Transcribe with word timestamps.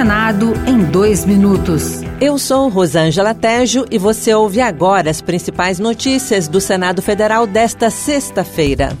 Senado 0.00 0.54
em 0.66 0.82
dois 0.82 1.26
minutos. 1.26 2.00
Eu 2.18 2.38
sou 2.38 2.70
Rosângela 2.70 3.34
Tejo 3.34 3.84
e 3.90 3.98
você 3.98 4.32
ouve 4.32 4.58
agora 4.58 5.10
as 5.10 5.20
principais 5.20 5.78
notícias 5.78 6.48
do 6.48 6.58
Senado 6.58 7.02
Federal 7.02 7.46
desta 7.46 7.90
sexta-feira. 7.90 8.96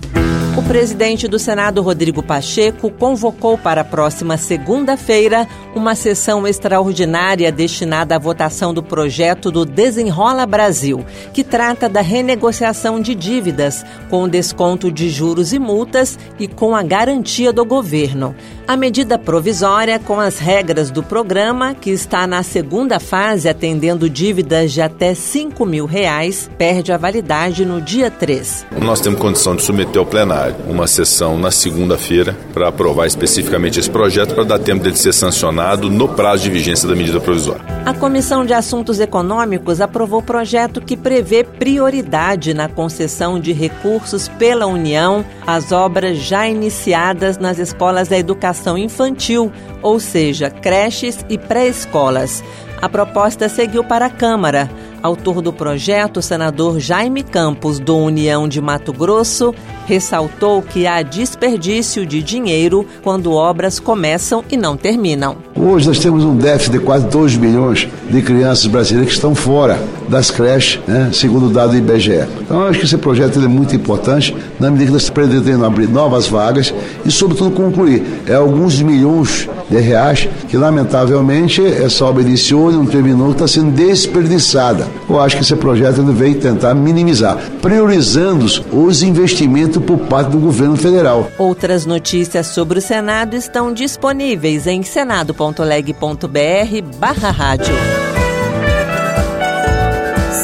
O 0.58 0.62
presidente 0.62 1.26
do 1.26 1.38
Senado, 1.38 1.80
Rodrigo 1.80 2.22
Pacheco, 2.22 2.90
convocou 2.90 3.56
para 3.56 3.80
a 3.80 3.84
próxima 3.84 4.36
segunda-feira 4.36 5.48
uma 5.74 5.94
sessão 5.94 6.46
extraordinária 6.46 7.50
destinada 7.52 8.16
à 8.16 8.18
votação 8.18 8.74
do 8.74 8.82
projeto 8.82 9.50
do 9.50 9.64
Desenrola 9.64 10.44
Brasil, 10.46 11.04
que 11.32 11.44
trata 11.44 11.88
da 11.88 12.00
renegociação 12.00 13.00
de 13.00 13.14
dívidas, 13.14 13.84
com 14.08 14.28
desconto 14.28 14.90
de 14.90 15.08
juros 15.08 15.52
e 15.52 15.58
multas 15.58 16.18
e 16.38 16.48
com 16.48 16.74
a 16.74 16.82
garantia 16.82 17.52
do 17.52 17.64
governo. 17.64 18.34
A 18.66 18.76
medida 18.76 19.18
provisória, 19.18 19.98
com 19.98 20.20
as 20.20 20.38
regras 20.38 20.90
do 20.90 21.02
programa, 21.02 21.74
que 21.74 21.90
está 21.90 22.26
na 22.26 22.42
segunda 22.42 23.00
fase 23.00 23.48
atendendo 23.48 24.08
dívidas 24.08 24.72
de 24.72 24.80
até 24.80 25.12
5 25.12 25.66
mil 25.66 25.86
reais, 25.86 26.48
perde 26.56 26.92
a 26.92 26.96
validade 26.96 27.64
no 27.64 27.80
dia 27.80 28.10
3. 28.10 28.66
Nós 28.80 29.00
temos 29.00 29.20
condição 29.20 29.56
de 29.56 29.62
submeter 29.62 29.98
ao 29.98 30.06
plenário 30.06 30.54
uma 30.68 30.86
sessão 30.86 31.36
na 31.36 31.50
segunda-feira 31.50 32.36
para 32.52 32.68
aprovar 32.68 33.06
especificamente 33.06 33.80
esse 33.80 33.90
projeto 33.90 34.34
para 34.34 34.44
dar 34.44 34.58
tempo 34.58 34.84
dele 34.84 34.96
ser 34.96 35.12
sancionado 35.12 35.59
no 35.90 36.08
prazo 36.08 36.42
de 36.44 36.50
vigência 36.50 36.88
da 36.88 36.94
medida 36.94 37.20
provisória. 37.20 37.62
A 37.84 37.94
Comissão 37.94 38.44
de 38.44 38.52
Assuntos 38.52 39.00
Econômicos 39.00 39.80
aprovou 39.80 40.22
projeto 40.22 40.80
que 40.80 40.96
prevê 40.96 41.44
prioridade 41.44 42.54
na 42.54 42.68
concessão 42.68 43.38
de 43.38 43.52
recursos 43.52 44.28
pela 44.28 44.66
União 44.66 45.24
às 45.46 45.72
obras 45.72 46.18
já 46.18 46.48
iniciadas 46.48 47.38
nas 47.38 47.58
escolas 47.58 48.08
da 48.08 48.18
educação 48.18 48.76
infantil, 48.76 49.52
ou 49.82 50.00
seja, 50.00 50.50
creches 50.50 51.24
e 51.28 51.38
pré-escolas. 51.38 52.42
A 52.80 52.88
proposta 52.88 53.48
seguiu 53.48 53.84
para 53.84 54.06
a 54.06 54.10
Câmara. 54.10 54.70
Autor 55.02 55.40
do 55.40 55.52
projeto, 55.52 56.18
o 56.18 56.22
senador 56.22 56.78
Jaime 56.78 57.22
Campos, 57.22 57.78
do 57.78 57.96
União 57.96 58.46
de 58.46 58.60
Mato 58.60 58.92
Grosso, 58.92 59.54
ressaltou 59.86 60.60
que 60.60 60.86
há 60.86 61.00
desperdício 61.02 62.04
de 62.04 62.22
dinheiro 62.22 62.86
quando 63.02 63.32
obras 63.32 63.80
começam 63.80 64.44
e 64.50 64.56
não 64.56 64.76
terminam. 64.76 65.36
Hoje 65.56 65.88
nós 65.88 65.98
temos 65.98 66.22
um 66.22 66.36
déficit 66.36 66.72
de 66.72 66.78
quase 66.80 67.06
2 67.06 67.36
milhões 67.36 67.88
de 68.10 68.22
crianças 68.22 68.66
brasileiras 68.66 69.08
que 69.08 69.14
estão 69.14 69.34
fora 69.34 69.78
das 70.08 70.30
creches, 70.30 70.80
né, 70.86 71.10
segundo 71.12 71.46
o 71.46 71.50
dado 71.50 71.70
do 71.70 71.78
IBGE. 71.78 72.26
Então, 72.40 72.60
eu 72.60 72.68
acho 72.68 72.78
que 72.80 72.84
esse 72.84 72.98
projeto 72.98 73.38
é 73.38 73.48
muito 73.48 73.74
importante, 73.74 74.36
na 74.58 74.70
medida 74.70 74.88
que 74.88 74.92
nós 74.92 75.08
pretendemos 75.08 75.66
abrir 75.66 75.88
novas 75.88 76.26
vagas 76.26 76.74
e, 77.04 77.10
sobretudo, 77.10 77.50
concluir. 77.52 78.02
É 78.26 78.34
alguns 78.34 78.80
milhões 78.82 79.48
de 79.70 79.78
reais 79.78 80.28
que, 80.48 80.56
lamentavelmente, 80.56 81.64
essa 81.64 82.04
obra 82.04 82.22
iniciou 82.22 82.70
e 82.70 82.74
não 82.74 82.86
terminou, 82.86 83.30
está 83.30 83.46
sendo 83.46 83.70
desperdiçada. 83.70 84.89
Eu 85.08 85.20
acho 85.20 85.36
que 85.36 85.42
esse 85.42 85.56
projeto 85.56 86.00
ele 86.00 86.12
vem 86.12 86.34
tentar 86.34 86.74
minimizar, 86.74 87.36
priorizando 87.60 88.46
os 88.72 89.02
investimentos 89.02 89.82
por 89.82 89.98
parte 89.98 90.30
do 90.30 90.38
governo 90.38 90.76
federal. 90.76 91.30
Outras 91.38 91.84
notícias 91.84 92.48
sobre 92.48 92.78
o 92.78 92.82
Senado 92.82 93.34
estão 93.34 93.72
disponíveis 93.72 94.66
em 94.66 94.82
senado.leg.br 94.82 96.96
barra 96.98 97.30
rádio. 97.30 97.74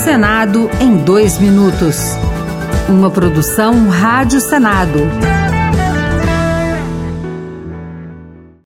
Senado 0.03 0.71
em 0.81 0.97
dois 0.97 1.39
minutos. 1.39 2.17
Uma 2.89 3.11
produção 3.11 3.89
Rádio 3.89 4.41
Senado. 4.41 5.01